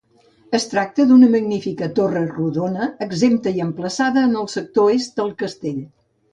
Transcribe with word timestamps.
Es 0.59 0.63
tracta 0.69 1.03
d'una 1.11 1.29
magnífica 1.35 1.89
torre 1.99 2.23
rodona, 2.31 2.89
exempta 3.09 3.55
i 3.59 3.63
emplaçada 3.69 4.27
en 4.31 4.37
el 4.43 4.51
sector 4.59 4.93
est 4.99 5.23
del 5.23 5.33
castell. 5.47 5.83